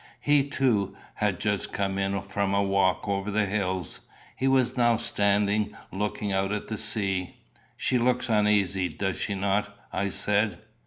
He, 0.19 0.49
too, 0.49 0.95
had 1.13 1.39
just 1.39 1.71
come 1.71 1.99
in 1.99 2.19
from 2.23 2.55
a 2.55 2.63
walk 2.63 3.07
over 3.07 3.29
the 3.29 3.45
hills. 3.45 3.99
He 4.35 4.47
was 4.47 4.75
now 4.75 4.97
standing 4.97 5.75
looking 5.91 6.33
out 6.33 6.51
at 6.51 6.69
the 6.69 6.77
sea. 6.79 7.35
"She 7.77 7.99
looks 7.99 8.27
uneasy, 8.27 8.89
does 8.89 9.17
she 9.17 9.35
not?" 9.35 9.77
I 9.93 10.09
said. 10.09 10.57